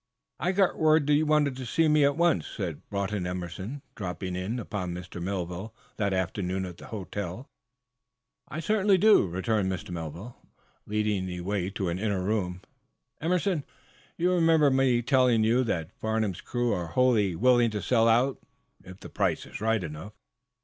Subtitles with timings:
[0.39, 4.35] "I got word that you wanted to see me at once," said Broughton Emerson, dropping
[4.35, 5.21] in upon Mr.
[5.21, 7.45] Melville that afternoon at the hotel.
[8.47, 9.91] "I certainly do," returned Mr.
[9.91, 10.35] Melville,
[10.87, 12.61] leading the way to an inner room.
[13.21, 13.63] "Emerson,
[14.17, 18.39] you remember my telling you that Farnum's crew are wholly willing to sell out
[18.79, 20.13] their people if the price is big enough?"